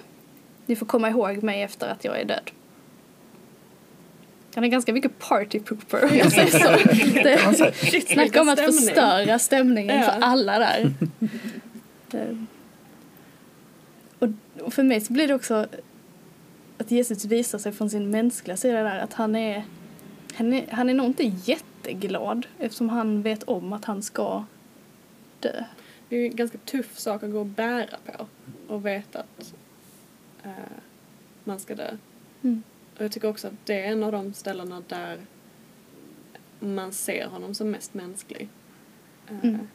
Ni 0.66 0.76
får 0.76 0.86
komma 0.86 1.10
ihåg 1.10 1.42
mig 1.42 1.62
efter 1.62 1.88
att 1.88 2.04
jag 2.04 2.20
är 2.20 2.24
död. 2.24 2.50
Han 4.54 4.64
är 4.64 4.68
ganska 4.68 4.92
mycket 4.92 5.18
party 5.18 5.60
pooper 5.60 6.04
om 6.04 6.16
jag 6.16 6.32
säger 6.32 6.50
så. 6.50 7.62
Det, 7.64 7.72
Shit, 7.74 8.08
snacka 8.08 8.40
om 8.40 8.48
att 8.48 8.58
stämning. 8.58 8.80
förstöra 8.80 9.38
stämningen 9.38 9.96
Ja. 9.96 10.02
för 10.02 10.20
alla 10.20 10.58
där. 10.58 10.94
Eh, 12.12 12.36
och, 14.18 14.28
och 14.60 14.72
för 14.74 14.82
mig 14.82 15.00
så 15.00 15.12
blir 15.12 15.28
det 15.28 15.34
också 15.34 15.66
att 16.78 16.90
Jesus 16.90 17.24
visar 17.24 17.58
sig 17.58 17.72
från 17.72 17.90
sin 17.90 18.10
mänskliga 18.10 18.56
sida 18.56 18.82
där 18.82 18.98
att 18.98 19.12
han 19.12 19.36
är 19.36 19.64
han 20.34 20.52
är, 20.52 20.66
han 20.70 20.90
är 20.90 20.94
nog 20.94 21.06
inte 21.06 21.32
jätteglad 21.44 22.46
eftersom 22.58 22.88
han 22.88 23.22
vet 23.22 23.42
om 23.42 23.72
att 23.72 23.84
han 23.84 24.02
ska 24.02 24.44
dö. 25.52 25.64
Det 26.08 26.16
är 26.16 26.20
ju 26.20 26.26
en 26.26 26.36
ganska 26.36 26.58
tuff 26.58 26.98
sak 26.98 27.22
att 27.22 27.30
gå 27.32 27.38
och 27.40 27.46
bära 27.46 27.96
på 28.06 28.26
och 28.68 28.86
veta 28.86 29.20
att 29.20 29.54
eh, 30.44 30.50
man 31.44 31.58
ska 31.60 31.74
dö. 31.74 31.96
Mm. 32.42 32.62
Och 32.98 33.04
jag 33.04 33.12
tycker 33.12 33.28
också 33.28 33.46
att 33.48 33.54
det 33.66 33.80
är 33.80 33.92
en 33.92 34.02
av 34.02 34.12
de 34.12 34.32
ställena 34.32 34.82
där 34.88 35.18
man 36.60 36.92
ser 36.92 37.26
honom 37.26 37.54
som 37.54 37.70
mest 37.70 37.94
mänsklig. 37.94 38.48
Eh, 39.28 39.36
Mm. 39.42 39.68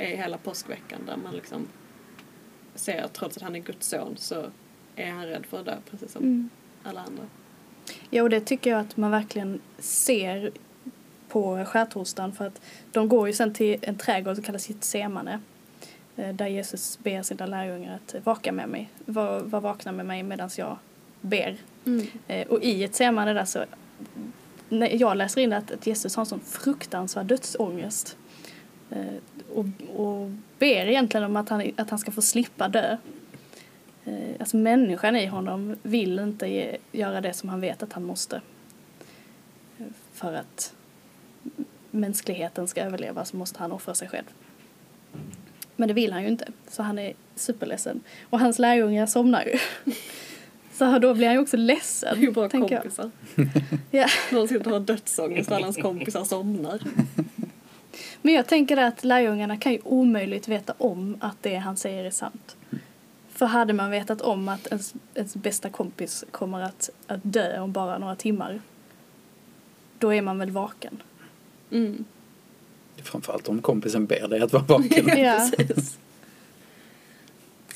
Är 0.00 0.16
hela 0.16 0.38
påskveckan 0.38 1.00
där 1.06 1.16
man 1.16 1.34
liksom 1.34 1.66
ser 2.74 3.02
att 3.02 3.12
trots 3.12 3.36
att 3.36 3.42
han 3.42 3.56
är 3.56 3.60
Guds 3.60 3.86
son 3.88 4.16
så 4.16 4.46
är 4.96 5.10
han 5.10 5.26
rädd 5.26 5.46
för 5.46 5.58
att 5.60 5.66
dö 5.66 5.76
precis 5.90 6.12
som 6.12 6.22
Mm. 6.22 6.50
alla 6.82 7.00
andra. 7.00 7.24
Ja, 8.10 8.22
och 8.22 8.30
det 8.30 8.40
tycker 8.40 8.70
jag 8.70 8.80
att 8.80 8.96
man 8.96 9.10
verkligen 9.10 9.60
ser 9.78 10.52
på 11.28 11.64
skärtorsdagen 11.64 12.32
för 12.32 12.46
att 12.46 12.60
de 12.92 13.08
går 13.08 13.26
ju 13.26 13.32
sen 13.32 13.52
till 13.52 13.76
en 13.82 13.96
trädgård 13.96 14.34
som 14.34 14.44
kallas 14.44 14.68
Getsemane 14.68 15.40
eh, 16.16 16.34
där 16.34 16.46
Jesus 16.46 16.98
ber 17.02 17.22
sina 17.22 17.46
lärjungar 17.46 17.94
att 17.94 18.26
vaka 18.26 18.52
med 18.52 18.68
mig, 18.68 18.90
var, 19.04 19.40
var 19.40 19.60
vakna 19.60 19.92
med 19.92 20.06
mig 20.06 20.22
medan 20.22 20.50
jag 20.56 20.78
ber. 21.20 21.56
Eh, 22.26 22.46
Och 22.48 22.62
i 22.62 22.70
Getsemane 22.78 23.32
där 23.32 23.44
så, 23.44 23.64
när 24.68 25.00
jag 25.00 25.16
läser 25.16 25.40
in 25.40 25.52
att, 25.52 25.70
att 25.70 25.86
Jesus 25.86 26.16
har 26.16 26.22
en 26.22 26.26
sån 26.26 26.40
fruktansvärd 26.40 27.26
dödsångest 27.26 28.16
eh, 28.90 29.14
och, 29.54 29.66
och 29.96 30.30
ber 30.58 30.86
egentligen 30.88 31.24
om 31.26 31.36
att 31.36 31.48
han, 31.48 31.70
att 31.76 31.90
han 31.90 31.98
ska 31.98 32.10
få 32.10 32.22
slippa 32.22 32.68
dö. 32.68 32.96
Alltså 34.40 34.56
människan 34.56 35.16
i 35.16 35.26
honom 35.26 35.76
vill 35.82 36.18
inte 36.18 36.46
ge, 36.46 36.76
göra 36.92 37.20
det 37.20 37.32
som 37.32 37.48
han 37.48 37.60
vet 37.60 37.82
att 37.82 37.92
han 37.92 38.04
måste. 38.04 38.40
För 40.12 40.34
att 40.34 40.74
mänskligheten 41.98 42.68
ska 42.68 42.82
överleva 42.82 43.24
så 43.24 43.36
måste 43.36 43.58
han 43.58 43.72
offra 43.72 43.94
sig 43.94 44.08
själv. 44.08 44.26
Men 45.76 45.88
det 45.88 45.94
vill 45.94 46.12
han 46.12 46.22
ju 46.22 46.28
inte, 46.28 46.48
så 46.68 46.82
han 46.82 46.98
är 46.98 47.12
superledsen. 47.36 48.00
Och 48.30 48.40
hans 48.40 48.58
lärjungar 48.58 49.06
somnar 49.06 49.44
ju. 49.44 49.58
Så 50.72 50.98
då 50.98 51.14
blir 51.14 51.26
han 51.26 51.34
ju 51.34 51.42
också 51.42 51.56
ledsen. 51.56 52.20
Det 52.20 52.26
är 52.26 52.30
ju 52.30 52.32
jag. 52.36 52.50
kompisar. 52.50 53.10
Ja. 53.90 54.06
Någon 54.32 54.56
och 54.56 54.72
har 54.72 54.80
dödsångest 54.80 55.52
alla 55.52 55.66
hans 55.66 55.76
kompisar 55.76 56.24
somnar. 56.24 56.80
Men 58.22 58.34
jag 58.34 58.46
tänker 58.46 58.76
att 58.76 59.04
lärjungarna 59.04 59.56
kan 59.56 59.72
ju 59.72 59.78
omöjligt 59.84 60.48
veta 60.48 60.74
om 60.78 61.16
att 61.20 61.36
det 61.40 61.54
han 61.54 61.76
säger 61.76 62.04
är 62.04 62.10
sant. 62.10 62.56
För 63.28 63.46
hade 63.46 63.72
man 63.72 63.90
vetat 63.90 64.20
om 64.20 64.48
att 64.48 64.66
ens, 64.66 64.94
ens 65.14 65.36
bästa 65.36 65.70
kompis 65.70 66.24
kommer 66.30 66.60
att, 66.60 66.90
att 67.06 67.20
dö 67.22 67.60
om 67.60 67.72
bara 67.72 67.98
några 67.98 68.16
timmar, 68.16 68.60
då 69.98 70.14
är 70.14 70.22
man 70.22 70.38
väl 70.38 70.50
vaken. 70.50 71.02
Mm. 71.70 72.04
Framförallt 73.02 73.48
om 73.48 73.62
kompisen 73.62 74.06
ber 74.06 74.28
dig 74.28 74.40
att 74.40 74.52
vara 74.52 74.62
vaken. 74.62 75.08
Ja. 75.18 75.50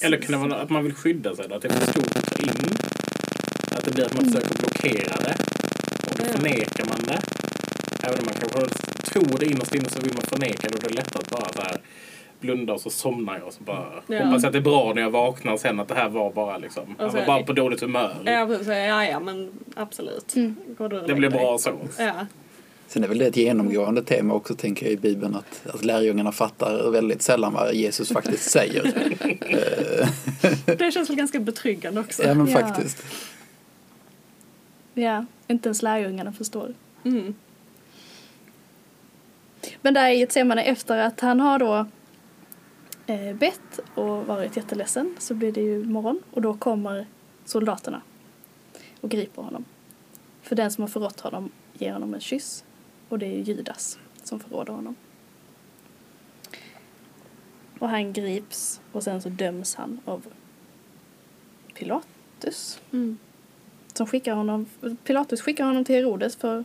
Eller 0.01 0.17
kan 0.17 0.33
det 0.41 0.49
vara 0.49 0.61
att 0.63 0.71
man 0.71 0.85
vill 0.85 0.95
skydda 0.95 1.37
sig? 1.37 1.49
då? 1.49 1.55
Att 1.55 1.63
det 1.63 1.69
är 1.69 1.73
för 1.73 1.93
stort 1.93 2.17
att 2.17 2.27
ta 2.27 2.43
in? 2.43 2.77
Att 3.71 3.85
det 3.85 3.91
blir 3.95 4.05
att 4.05 4.15
man 4.15 4.25
försöker 4.25 4.59
blockera 4.59 5.17
det? 5.17 5.35
Och 6.11 6.17
då 6.19 6.25
förnekar 6.25 6.85
man 6.87 6.99
det? 7.07 7.21
Även 8.07 8.19
om 8.19 8.25
man 8.25 8.35
kanske 8.35 8.75
tror 9.11 9.39
det 9.39 9.47
innerst 9.47 9.75
inne 9.75 9.89
så 9.89 10.01
vill 10.01 10.15
man 10.15 10.23
förneka 10.23 10.69
det. 10.69 10.75
Och 10.75 10.81
då 10.81 10.87
är 10.87 10.91
det 10.91 10.95
lättare 10.97 11.21
att 11.23 11.31
bara 11.31 11.53
så 11.53 11.63
här 11.63 11.81
blunda 12.41 12.73
och 12.73 12.81
så 12.81 12.91
somnar 12.91 13.39
jag 13.39 13.47
och 13.47 13.53
så 13.55 13.63
bara 13.63 14.03
Ja. 14.07 14.25
hoppas 14.25 14.43
jag 14.43 14.47
att 14.49 14.53
det 14.53 14.59
är 14.59 14.63
bra 14.63 14.93
när 14.95 15.03
jag 15.03 15.11
vaknar 15.11 15.57
sen 15.57 15.81
att 15.81 15.89
det 15.89 15.95
här 15.95 16.09
var 16.09 16.33
bara 16.33 16.59
liksom, 16.59 16.95
jag 16.99 17.11
så 17.11 17.17
var 17.17 17.23
är 17.23 17.27
bara 17.27 17.39
det- 17.39 17.45
på 17.47 17.53
dåligt 17.53 17.81
humör. 17.81 18.17
Ja, 18.25 18.47
precis. 18.47 18.69
Ja, 18.69 19.05
ja, 19.05 19.21
men 19.21 19.51
absolut. 19.75 20.37
Mm. 20.37 20.57
Det 21.07 21.15
blir 21.15 21.31
bra 21.31 21.59
så. 21.59 21.79
Ja. 21.99 22.27
Sen 22.89 23.05
är 23.05 23.09
väl 23.09 23.19
det 23.19 23.27
ett 23.27 23.37
genomgående 23.37 24.03
tema 24.03 24.35
också 24.35 24.55
tänker 24.55 24.87
jag 24.87 24.93
i 24.93 24.97
Bibeln 24.97 25.35
att, 25.35 25.67
att 25.75 25.85
lärjungarna 25.85 26.33
fattar 26.33 26.91
väldigt 26.91 27.23
sällan 27.23 27.53
vad 27.53 27.75
Jesus 27.75 28.09
faktiskt 28.09 28.51
säger. 28.51 28.93
Det 30.79 30.93
känns 30.93 31.11
väl 31.11 31.17
ganska 31.17 31.41
betryggande 31.41 32.01
också. 32.01 32.23
ja 32.23 32.35
men 32.35 32.47
Ja. 32.49 32.59
faktiskt. 32.59 33.03
ja, 34.95 35.27
inte 35.49 35.69
ens 35.69 35.83
lärjungarna 35.83 36.33
förstår. 36.33 36.75
Mm. 37.05 37.35
Men 39.83 39.95
där 39.95 40.11
i 40.11 40.19
Getsemane 40.19 40.63
efter 40.63 40.99
att 40.99 41.21
han 41.21 41.41
har 41.41 41.59
då 41.59 41.87
eh, 43.07 43.37
bett 43.37 43.81
och 43.95 44.27
varit 44.27 44.57
jätteledsen 44.57 45.17
så 45.19 45.35
blir 45.35 45.53
det 45.53 45.61
ju 45.61 45.85
morgon 45.85 46.23
och 46.31 46.43
då 46.43 46.55
kommer 46.55 47.07
soldaterna 47.45 48.03
och 49.01 49.11
griper 49.11 49.43
honom. 49.43 49.65
För 50.43 50.57
den 50.57 50.71
som 50.71 50.83
har 50.83 50.89
förrått 50.89 51.21
honom 51.21 51.51
ger 51.79 51.93
honom 51.93 52.15
en 52.15 52.21
kyss 52.21 52.65
och 53.13 53.19
det 53.19 53.27
är 53.27 53.39
Judas 53.43 53.99
som 54.23 54.41
förråder 54.41 54.73
honom. 54.73 54.95
Och 57.79 57.89
han 57.89 58.13
grips 58.13 58.81
och 58.93 59.03
sen 59.03 59.23
så 59.23 59.29
döms 59.29 59.75
han 59.75 60.01
av 60.05 60.27
Pilatus 61.75 62.81
Mm. 62.93 63.19
som 63.93 64.07
skickar 64.07 64.35
honom, 64.35 64.67
Pilatus 65.05 65.41
skickar 65.43 65.65
honom 65.65 65.85
till 65.85 65.95
Herodes 65.95 66.37
för 66.37 66.65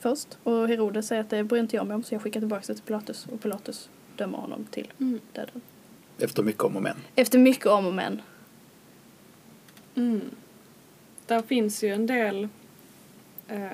först 0.00 0.38
och 0.42 0.68
Herodes 0.68 1.06
säger 1.06 1.20
att 1.22 1.30
det 1.30 1.44
bryr 1.44 1.60
inte 1.60 1.76
jag 1.76 1.86
mig 1.86 1.94
om 1.94 2.02
så 2.02 2.14
jag 2.14 2.22
skickar 2.22 2.40
tillbaka 2.40 2.62
det 2.66 2.74
till 2.74 2.82
Pilatus 2.84 3.26
och 3.26 3.40
Pilatus 3.40 3.88
dömer 4.16 4.38
honom 4.38 4.64
till 4.70 4.92
Mm. 5.00 5.20
döden. 5.32 5.60
Efter 6.18 6.42
mycket 6.42 6.62
om 6.62 6.76
och 6.76 6.82
men. 6.82 6.96
Efter 7.14 7.38
mycket 7.38 7.66
om 7.66 7.86
och 7.86 7.94
men. 7.94 8.22
Mm. 9.94 10.30
Där 11.26 11.42
finns 11.42 11.84
ju 11.84 11.88
en 11.88 12.06
del... 12.06 12.48
Eh, 13.48 13.68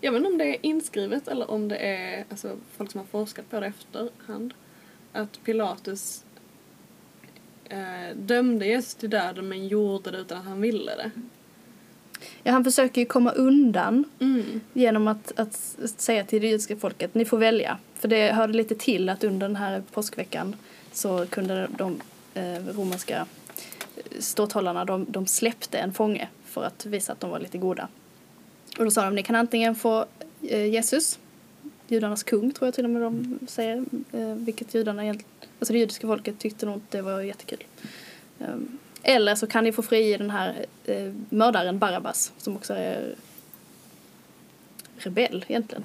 jag 0.00 0.12
vet 0.12 0.18
inte 0.18 0.30
om 0.30 0.38
det 0.38 0.44
är 0.44 0.56
inskrivet 0.62 1.28
eller 1.28 1.50
om 1.50 1.68
det 1.68 1.76
är 1.76 2.24
alltså, 2.30 2.56
folk 2.76 2.90
som 2.90 2.98
har 2.98 3.06
forskat 3.06 3.50
på 3.50 3.60
det 3.60 3.66
efterhand. 3.66 4.54
Att 5.12 5.44
Pilatus 5.44 6.24
eh, 7.64 8.16
dömde 8.16 8.66
Jesus 8.66 8.94
till 8.94 9.10
döden 9.10 9.48
men 9.48 9.68
gjorde 9.68 10.10
det 10.10 10.18
utan 10.18 10.38
att 10.38 10.44
han 10.44 10.60
ville 10.60 10.96
det. 10.96 11.10
Ja, 12.42 12.52
han 12.52 12.64
försöker 12.64 13.00
ju 13.00 13.06
komma 13.06 13.32
undan 13.32 14.04
Mm. 14.20 14.60
genom 14.72 15.08
att, 15.08 15.32
att 15.38 15.54
säga 15.80 16.24
till 16.24 16.40
det 16.42 16.48
judiska 16.48 16.76
folket 16.76 17.14
ni 17.14 17.24
får 17.24 17.38
välja. 17.38 17.78
För 17.94 18.08
det 18.08 18.32
hörde 18.32 18.52
lite 18.52 18.74
till 18.74 19.08
att 19.08 19.24
under 19.24 19.48
den 19.48 19.56
här 19.56 19.82
påskveckan 19.92 20.56
så 20.92 21.26
kunde 21.26 21.68
de 21.78 22.00
eh, 22.34 22.66
romerska 22.76 23.26
ståthållarna 24.18 24.84
de, 24.84 25.06
de 25.08 25.26
släppte 25.26 25.78
en 25.78 25.92
fånge 25.92 26.28
för 26.44 26.64
att 26.64 26.86
visa 26.86 27.12
att 27.12 27.20
de 27.20 27.30
var 27.30 27.38
lite 27.40 27.58
goda. 27.58 27.88
Och 28.78 28.84
då 28.84 28.90
sa 28.90 29.04
de 29.04 29.14
ni 29.14 29.22
kan 29.22 29.36
antingen 29.36 29.74
få 29.74 30.06
eh, 30.42 30.66
Jesus 30.66 31.18
judarnas 31.88 32.22
kung 32.22 32.52
tror 32.52 32.66
jag 32.66 32.74
till 32.74 32.84
och 32.84 32.90
med 32.90 33.02
de 33.02 33.38
säger. 33.46 33.84
Eh, 34.12 34.34
vilket 34.34 34.74
judarna 34.74 35.02
egentligen, 35.02 35.30
alltså 35.60 35.72
det 35.72 35.78
judiska 35.78 36.06
folket 36.06 36.38
tyckte 36.38 36.66
nog 36.66 36.74
inte 36.74 36.98
det 36.98 37.02
var 37.02 37.20
jättekul. 37.20 37.64
Um, 38.38 38.78
eller 39.02 39.34
så 39.34 39.46
kan 39.46 39.64
ni 39.64 39.72
få 39.72 39.82
frige 39.82 40.16
den 40.16 40.30
här 40.30 40.66
eh, 40.84 41.12
mördaren 41.28 41.78
Barabbas 41.78 42.32
som 42.38 42.56
också 42.56 42.74
är 42.74 43.14
rebell 44.96 45.44
egentligen. 45.48 45.82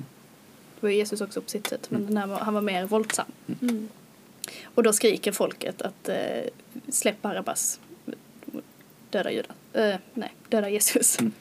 Det 0.75 0.81
var 0.85 0.89
ju 0.89 0.95
Jesus 0.95 1.21
också 1.21 1.41
på 1.41 1.50
sitt 1.50 1.67
sätt 1.67 1.91
men 1.91 2.05
den 2.05 2.17
här, 2.17 2.27
var- 2.27 2.39
han 2.39 2.53
var 2.53 2.62
mer 2.62 2.85
våldsam. 2.85 3.25
Mm. 3.62 3.89
Och 4.63 4.83
då 4.83 4.93
skriker 4.93 5.31
folket 5.31 5.81
att 5.81 6.09
eh, 6.09 6.43
släpp 6.89 7.21
Barabbas, 7.21 7.79
döda 9.09 9.31
Judas. 9.31 9.55
Eh, 9.73 9.95
nej, 10.13 10.31
döda 10.50 10.69
Jesus. 10.69 11.19
Mm. 11.19 11.31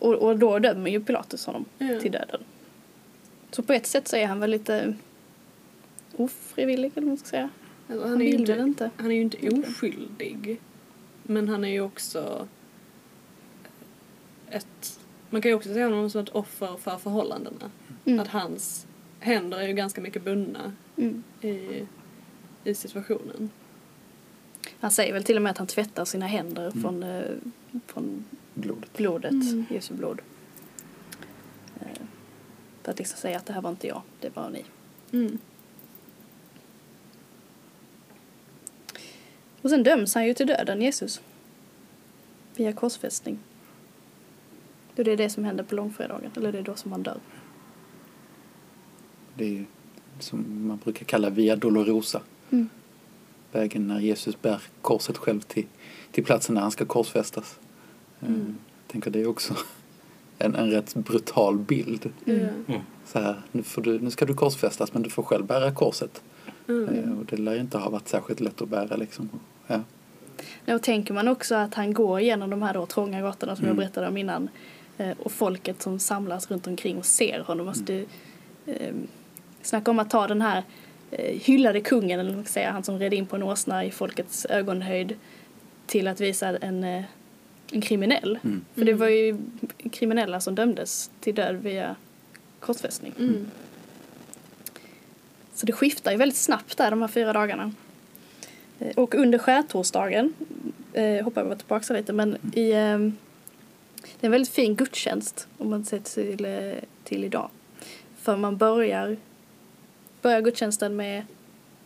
Och, 0.00 0.14
och 0.14 0.38
då 0.38 0.58
dömer 0.58 0.90
ju 0.90 1.00
Pilatus 1.04 1.46
honom 1.46 1.64
Ja. 1.78 2.00
till 2.00 2.12
döden. 2.12 2.40
Så 3.50 3.62
på 3.62 3.72
ett 3.72 3.86
sätt 3.86 4.08
så 4.08 4.16
är 4.16 4.26
han 4.26 4.40
väl 4.40 4.50
lite 4.50 4.94
ofrivillig 6.16 6.92
eller 6.94 7.00
vad 7.00 7.04
man 7.08 7.16
ska 7.16 7.26
säga. 7.28 7.48
Alltså, 7.88 8.02
Han 8.02 8.10
han, 8.12 8.20
är 8.22 8.24
ju 8.24 8.30
vill 8.30 8.40
inte, 8.50 8.62
inte. 8.62 8.90
han 8.96 9.10
är 9.10 9.14
ju 9.14 9.20
inte 9.20 9.48
oskyldig. 9.50 10.60
Men 11.22 11.48
han 11.48 11.64
är 11.64 11.68
ju 11.68 11.80
också 11.80 12.48
ett... 14.50 15.00
Man 15.30 15.42
kan 15.42 15.50
ju 15.50 15.54
också 15.54 15.74
se 15.74 15.84
honom 15.84 16.10
som 16.10 16.20
ett 16.22 16.28
offer 16.28 16.76
för 16.76 16.96
förhållandena. 16.96 17.70
Mm. 18.04 18.20
Att 18.20 18.28
hans 18.28 18.86
händer 19.20 19.58
är 19.58 19.66
ju 19.68 19.72
ganska 19.72 20.00
mycket 20.00 20.24
bundna 20.24 20.72
Mm. 20.96 21.22
i, 21.40 21.86
i 22.64 22.74
situationen. 22.74 23.50
Han 24.80 24.90
säger 24.90 25.12
väl 25.12 25.24
till 25.24 25.36
och 25.36 25.42
med 25.42 25.50
att 25.50 25.58
han 25.58 25.66
tvättar 25.66 26.04
sina 26.04 26.26
händer 26.26 26.66
Mm. 26.70 26.82
från, 26.82 27.02
eh, 27.02 27.22
från 27.86 28.24
Blodet. 28.54 28.96
blodet, 28.96 29.32
Mm. 29.32 29.64
Jesu 29.70 29.94
blod. 29.94 30.20
Eh, 31.80 31.86
för 32.82 32.92
att 32.92 32.98
liksom 32.98 33.18
säga 33.18 33.36
att 33.36 33.46
det 33.46 33.52
här 33.52 33.62
var 33.62 33.70
inte 33.70 33.86
jag, 33.86 34.02
det 34.20 34.36
var 34.36 34.50
ni. 34.50 34.64
Mm. 35.12 35.38
Och 39.62 39.70
sen 39.70 39.82
döms 39.82 40.14
han 40.14 40.26
ju 40.26 40.34
till 40.34 40.46
döden, 40.46 40.82
Jesus. 40.82 41.20
Via 42.56 42.72
korsfästning. 42.72 43.38
Och 44.96 45.04
det 45.04 45.12
är 45.12 45.16
det 45.16 45.30
som 45.30 45.44
händer 45.44 45.64
på 45.64 45.74
långfredagen, 45.74 46.30
eller 46.36 46.52
det 46.52 46.58
är 46.58 46.62
då 46.62 46.74
som 46.74 46.92
han 46.92 47.02
dör. 47.02 47.20
Det 49.34 49.44
är 49.44 49.48
ju 49.48 49.64
som 50.18 50.66
man 50.66 50.76
brukar 50.76 51.04
kalla 51.04 51.30
Via 51.30 51.56
Dolorosa. 51.56 52.22
Mm. 52.50 52.68
Vägen 53.52 53.88
när 53.88 54.00
Jesus 54.00 54.42
bär 54.42 54.62
korset 54.82 55.16
själv 55.18 55.40
till, 55.40 55.66
till 56.12 56.24
platsen 56.24 56.54
där 56.54 56.62
han 56.62 56.70
ska 56.70 56.84
korsfästas. 56.84 57.58
Eh, 58.20 58.28
Mm. 58.28 58.56
Jag 58.86 58.92
tänker 58.92 59.10
det 59.10 59.20
är 59.20 59.26
också 59.28 59.54
en, 60.38 60.54
en 60.54 60.70
rätt 60.70 60.94
brutal 60.94 61.58
bild. 61.58 62.10
Mm. 62.26 62.46
Ja. 62.66 62.80
Så 63.06 63.18
här, 63.18 63.42
nu, 63.52 63.62
får 63.62 63.82
du, 63.82 63.98
nu 64.00 64.10
ska 64.10 64.24
du 64.26 64.34
korsfästas 64.34 64.94
men 64.94 65.02
du 65.02 65.10
får 65.10 65.22
själv 65.22 65.44
bära 65.46 65.72
korset. 65.72 66.22
Mm. 66.68 66.88
Eh, 66.88 67.18
Och 67.18 67.24
det 67.24 67.36
lär 67.36 67.54
ju 67.54 67.60
inte 67.60 67.78
ha 67.78 67.90
varit 67.90 68.08
särskilt 68.08 68.40
lätt 68.40 68.62
att 68.62 68.68
bära 68.68 68.96
liksom. 68.96 69.30
Ja. 69.66 69.80
Ja, 70.64 70.74
Och 70.74 70.82
tänker 70.82 71.14
man 71.14 71.28
också 71.28 71.54
att 71.54 71.74
han 71.74 71.92
går 71.94 72.20
genom 72.20 72.50
de 72.50 72.62
här 72.62 72.74
då 72.74 72.86
trånga 72.86 73.20
gatorna 73.20 73.56
som 73.56 73.64
jag 73.64 73.72
Mm. 73.72 73.76
berättade 73.76 74.08
om 74.08 74.16
innan 74.16 74.48
eh, 74.98 75.16
och 75.18 75.32
folket 75.32 75.82
som 75.82 75.98
samlas 75.98 76.50
runt 76.50 76.66
omkring 76.66 76.98
och 76.98 77.06
ser 77.06 77.40
honom. 77.40 77.68
Alltså 77.68 77.84
det, 77.84 78.04
eh, 78.66 78.94
snacka 79.62 79.90
om 79.90 79.98
att 79.98 80.10
ta 80.10 80.26
den 80.26 80.42
här 80.42 80.62
eh, 81.10 81.38
hyllade 81.40 81.80
kungen, 81.80 82.20
eller 82.20 82.30
vad 82.30 82.36
man 82.36 82.44
ska 82.44 82.52
säga, 82.52 82.70
han 82.70 82.84
som 82.84 82.98
red 82.98 83.14
in 83.14 83.26
på 83.26 83.36
en 83.36 83.42
åsna 83.42 83.84
i 83.84 83.90
folkets 83.90 84.46
ögonhöjd 84.50 85.14
till 85.86 86.08
att 86.08 86.20
visa 86.20 86.56
en, 86.56 86.84
eh, 86.84 87.02
en 87.72 87.80
kriminell. 87.80 88.38
Mm. 88.44 88.64
För 88.74 88.84
det 88.84 88.92
var 88.92 89.08
ju 89.08 89.36
kriminella 89.92 90.40
som 90.40 90.54
dömdes 90.54 91.10
till 91.20 91.34
död 91.34 91.56
via 91.56 91.96
korsfästning. 92.60 93.14
Mm. 93.18 93.46
Så 95.54 95.66
det 95.66 95.72
skiftar 95.72 96.10
ju 96.10 96.16
väldigt 96.16 96.38
snabbt 96.38 96.76
där 96.76 96.90
de 96.90 97.00
här 97.00 97.08
fyra 97.08 97.32
dagarna. 97.32 97.72
Eh, 98.78 98.92
Och 98.96 99.14
under 99.14 99.38
skärtorsdagen, 99.38 100.34
eh, 100.92 101.24
hoppar 101.24 101.44
jag 101.44 101.58
tillbaka 101.58 101.94
lite, 101.94 102.12
men 102.12 102.36
i, 102.54 102.70
eh, 102.70 102.98
det 104.20 104.26
är 104.26 104.26
en 104.26 104.30
väldigt 104.30 104.52
fin 104.52 104.74
gudstjänst 104.76 105.48
om 105.58 105.70
man 105.70 105.84
ser 105.84 105.98
till, 105.98 106.44
eh, 106.44 106.82
till 107.04 107.24
idag. 107.24 107.50
För 108.16 108.36
man 108.36 108.56
börjar, 108.56 109.16
börjar 110.22 110.40
gudstjänsten 110.40 110.96
med 110.96 111.24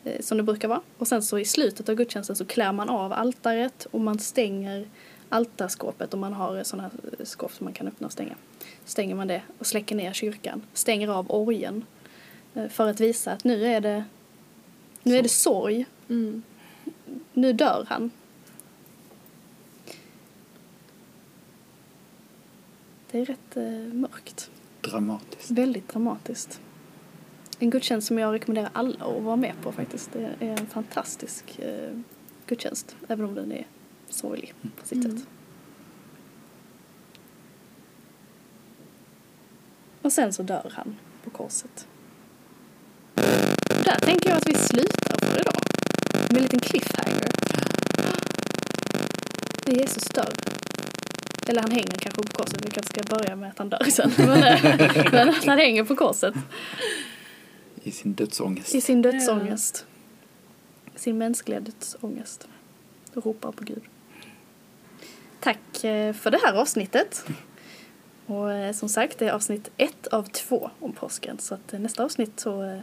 eh, 0.04 0.20
som 0.20 0.36
det 0.36 0.42
brukar 0.42 0.68
vara 0.68 0.80
och 0.98 1.08
sen 1.08 1.22
så 1.22 1.38
i 1.38 1.44
slutet 1.44 1.88
av 1.88 1.94
gudstjänsten 1.94 2.36
så 2.36 2.44
klär 2.44 2.72
man 2.72 2.88
av 2.88 3.12
altaret 3.12 3.86
och 3.90 4.00
man 4.00 4.18
stänger 4.18 4.86
altarskåpet 5.34 6.14
om 6.14 6.20
man 6.20 6.32
har 6.32 6.62
sådana 6.62 6.88
här 6.88 7.24
skåp 7.24 7.52
som 7.52 7.64
man 7.64 7.72
kan 7.72 7.88
öppna 7.88 8.06
och 8.06 8.12
stänga. 8.12 8.34
Stänger 8.84 9.14
man 9.14 9.28
det 9.28 9.42
och 9.58 9.66
släcker 9.66 9.96
ner 9.96 10.12
kyrkan, 10.12 10.62
stänger 10.72 11.08
av 11.08 11.30
orgeln 11.30 11.84
eh, 12.54 12.68
för 12.68 12.88
att 12.90 13.00
visa 13.00 13.32
att 13.32 13.44
nu 13.44 13.66
är 13.66 13.80
det, 13.80 14.04
nu 15.02 15.16
är 15.16 15.22
det 15.22 15.28
sorg, 15.28 15.86
Mm. 16.08 16.42
nu 17.32 17.52
dör 17.52 17.86
han. 17.88 18.10
Det 23.10 23.18
är 23.20 23.24
rätt 23.24 23.56
eh, 23.56 23.94
mörkt, 23.94 24.50
Dramatiskt. 24.80 25.50
väldigt 25.50 25.88
dramatiskt. 25.88 26.60
En 27.58 27.70
gudstjänst 27.70 28.06
som 28.08 28.18
jag 28.18 28.32
rekommenderar 28.34 28.70
alla 28.72 29.04
att 29.04 29.22
vara 29.22 29.36
med 29.36 29.52
på 29.62 29.72
faktiskt. 29.72 30.12
Det 30.12 30.30
är 30.40 30.60
en 30.60 30.66
fantastisk 30.66 31.58
eh, 31.58 31.98
gudstjänst, 32.46 32.96
även 33.08 33.24
om 33.24 33.34
den 33.34 33.52
är 33.52 33.66
sorglig 34.08 34.54
på 34.80 34.86
sitt 34.86 35.04
Mm. 35.04 35.16
sätt. 35.18 35.26
Och 40.02 40.12
sen 40.12 40.32
så 40.32 40.42
dör 40.42 40.72
han 40.76 40.96
på 41.24 41.30
korset. 41.30 41.86
Där 43.84 43.98
tänker 44.00 44.28
jag 44.30 44.36
att 44.38 44.48
vi 44.48 44.54
slutar 44.54 45.26
för 45.26 45.40
idag. 45.40 45.54
Med 46.30 46.36
en 46.36 46.42
liten 46.42 46.60
cliffhanger. 46.60 47.28
När 49.66 49.74
Jesus 49.74 50.04
dör. 50.04 50.32
Eller 51.46 51.60
han 51.62 51.70
hänger 51.70 51.86
kanske 51.98 52.22
på 52.22 52.32
korset. 52.32 52.66
Vi 52.66 52.70
kanske 52.70 52.92
ska 53.02 53.16
börja 53.16 53.36
med 53.36 53.50
att 53.50 53.58
han 53.58 53.68
dör 53.70 53.84
sen. 53.90 54.12
Men, 54.18 54.58
men 55.12 55.28
att 55.28 55.44
han 55.44 55.58
hänger 55.58 55.84
på 55.84 55.96
korset. 55.96 56.34
I 57.82 57.90
sin 57.90 58.12
dödsångest. 58.14 58.74
I 58.74 58.80
sin 58.80 59.02
dödsångest. 59.02 59.86
Sin 60.96 61.18
mänskliga 61.18 61.60
dödsångest. 61.60 62.48
Och 63.14 63.26
ropar 63.26 63.52
på 63.52 63.64
Gud. 63.64 63.82
Tack 65.44 65.84
eh, 65.84 66.12
för 66.12 66.30
det 66.30 66.38
här 66.42 66.54
avsnittet. 66.54 67.24
Och 68.26 68.52
eh, 68.52 68.72
som 68.72 68.88
sagt, 68.88 69.18
det 69.18 69.26
är 69.28 69.32
avsnitt 69.32 69.70
ett 69.76 70.06
av 70.06 70.22
två 70.22 70.70
om 70.80 70.92
påsken. 70.92 71.38
Så 71.38 71.54
att 71.54 71.72
eh, 71.72 71.80
nästa 71.80 72.04
avsnitt 72.04 72.40
så 72.40 72.80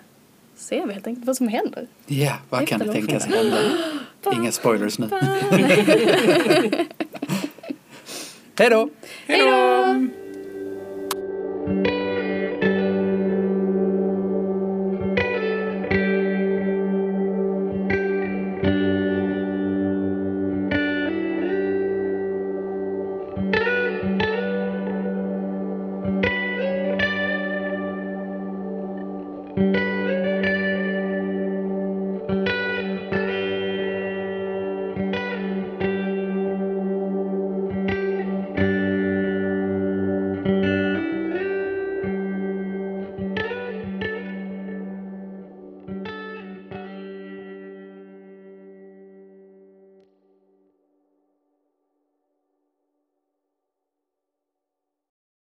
ser 0.56 0.88
vi 0.88 0.94
helt 0.94 1.08
enkelt 1.08 1.26
vad 1.26 1.38
som 1.38 1.48
händer. 1.48 1.88
Ja, 2.06 2.34
vad 2.50 2.68
kan 2.68 2.80
det 2.80 2.94
tänkas 2.94 3.26
hända? 3.26 3.58
Inga 4.34 4.52
spoilers 4.52 5.00
nu. 5.00 5.10
Hej 8.58 8.70
då! 8.70 8.90
Hej 9.28 9.42
då! 9.42 10.21